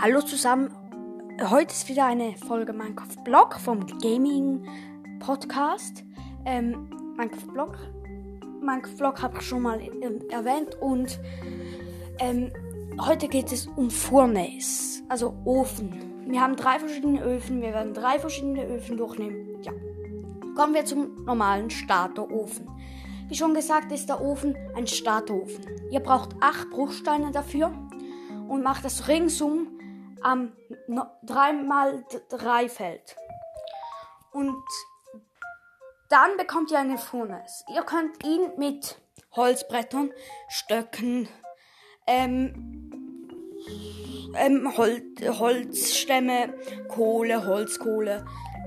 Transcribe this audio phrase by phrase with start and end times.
[0.00, 0.70] Hallo zusammen.
[1.50, 4.64] Heute ist wieder eine Folge Minecraft Blog vom Gaming
[5.18, 6.04] Podcast.
[6.44, 7.76] Ähm, Minecraft Blog.
[8.62, 11.18] Minecraft Blog habe ich schon mal ähm, erwähnt und
[12.20, 12.52] ähm,
[13.00, 16.22] heute geht es um Furnace, also Ofen.
[16.28, 17.60] Wir haben drei verschiedene Öfen.
[17.60, 19.60] Wir werden drei verschiedene Öfen durchnehmen.
[19.62, 19.72] Ja.
[20.54, 22.68] Kommen wir zum normalen Starterofen.
[23.26, 25.64] Wie schon gesagt, ist der Ofen ein Starterofen.
[25.90, 27.72] Ihr braucht acht Bruchsteine dafür
[28.46, 29.66] und macht das ringsum
[30.22, 30.52] am
[31.26, 33.16] 3x3 Feld.
[34.32, 34.62] Und
[36.08, 37.64] dann bekommt ihr eine Furnace.
[37.74, 38.98] Ihr könnt ihn mit
[39.36, 40.10] Holzbrettern,
[40.48, 41.28] Stöcken,
[42.06, 42.88] ähm,
[44.36, 46.54] ähm, Hol Holzstämme,
[46.88, 48.24] Kohle, Holzkohle,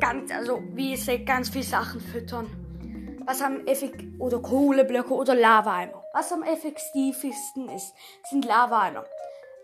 [0.00, 2.48] ganz, also wie ihr seht, ganz viele Sachen füttern.
[3.26, 6.04] Was am effekt oder Kohleblöcke oder Lavaeimer.
[6.12, 7.94] Was am effektivsten ist,
[8.28, 9.04] sind Lavaeimer.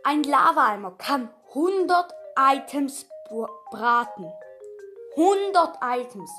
[0.02, 3.06] Ein Lavaeimer kann 100 Items
[3.70, 4.32] braten.
[5.16, 6.30] 100 Items.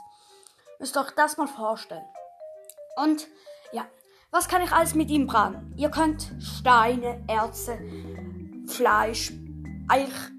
[0.80, 2.06] Müsst ihr euch das mal vorstellen.
[2.96, 3.28] Und
[3.74, 3.86] ja,
[4.32, 5.74] was kann ich alles mit ihm braten?
[5.76, 7.78] Ihr könnt Steine, Erze,
[8.68, 9.34] Fleisch,
[9.90, 10.32] eigentlich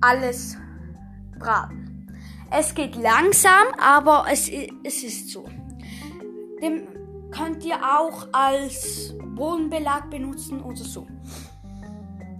[0.00, 0.56] alles
[1.38, 2.16] braten.
[2.50, 5.44] Es geht langsam, aber es, es ist so.
[6.62, 6.88] Den
[7.30, 11.06] könnt ihr auch als Bodenbelag benutzen oder so.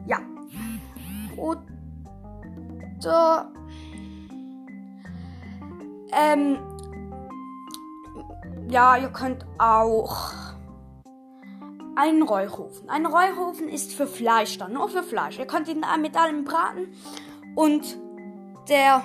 [0.07, 0.21] Ja.
[2.99, 3.51] Oder
[6.13, 6.59] ähm,
[8.69, 10.33] ja, ihr könnt auch
[11.95, 12.89] einen Räuchofen.
[12.89, 15.39] Ein Räuchofen ist für Fleisch dann, nur für Fleisch.
[15.39, 16.89] Ihr könnt ihn mit allem braten
[17.55, 17.99] und
[18.69, 19.03] der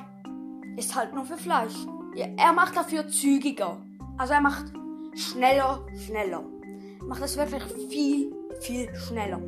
[0.77, 1.75] ist halt nur für Fleisch.
[2.15, 3.77] Er macht dafür zügiger.
[4.17, 4.65] Also er macht
[5.15, 6.43] schneller, schneller.
[6.99, 9.39] Er macht das wirklich viel, viel schneller.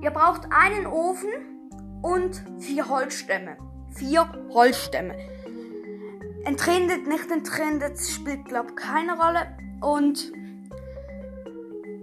[0.00, 1.30] Ihr braucht einen Ofen
[2.02, 3.56] und vier Holzstämme.
[3.94, 5.16] Vier Holzstämme.
[6.44, 9.56] Entrendet, nicht entrendet, spielt, glaube ich, keine Rolle.
[9.80, 10.32] Und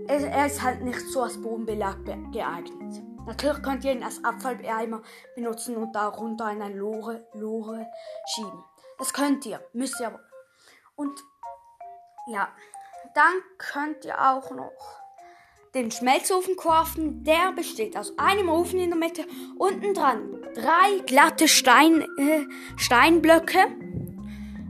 [0.07, 1.97] er ist halt nicht so als Bodenbelag
[2.31, 3.03] geeignet.
[3.27, 5.03] Natürlich könnt ihr ihn als Abfalleimer
[5.35, 7.85] benutzen und darunter in ein Lore, Lore
[8.33, 8.63] schieben.
[8.97, 10.19] Das könnt ihr, müsst ihr aber.
[10.95, 11.19] Und
[12.27, 12.49] ja,
[13.13, 14.98] dann könnt ihr auch noch
[15.73, 17.23] den Schmelzofen craften.
[17.23, 19.25] Der besteht aus einem Ofen in der Mitte,
[19.57, 22.45] unten dran drei glatte Stein, äh,
[22.77, 23.67] Steinblöcke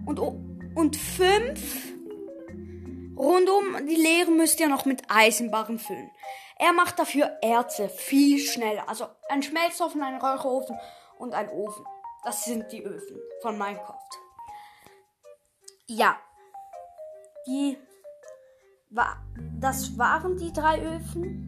[0.06, 1.94] und, und fünf
[3.18, 3.86] rundum.
[3.88, 6.12] Die leeren müsst ihr noch mit Eisenbarren füllen.
[6.58, 8.88] Er macht dafür Erze viel schneller.
[8.90, 10.78] Also ein Schmelzofen, ein Räucherofen
[11.18, 11.86] und ein Ofen.
[12.24, 13.98] Das sind die Öfen von Minecraft.
[15.88, 16.20] Ja.
[17.48, 17.78] Die
[19.60, 21.46] das waren die drei Öfen.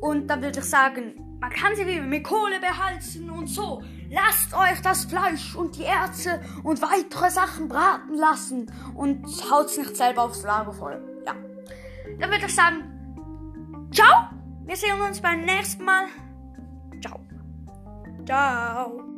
[0.00, 3.82] Und da würde ich sagen, man kann sie mit Kohle behalten und so.
[4.10, 9.96] Lasst euch das Fleisch und die Erze und weitere Sachen braten lassen und haut's nicht
[9.96, 11.00] selber aufs Lagerfeuer.
[11.26, 11.34] Ja.
[12.18, 14.30] Dann würde ich sagen, ciao.
[14.64, 16.06] Wir sehen uns beim nächsten Mal.
[17.00, 17.20] Ciao.
[18.26, 19.17] Ciao.